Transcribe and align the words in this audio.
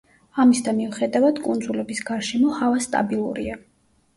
ამისდა 0.43 0.71
მიუხედავად, 0.77 1.41
კუნძულების 1.49 2.01
გარშემო 2.09 2.57
ჰავა 2.63 2.83
სტაბილურია. 2.87 3.63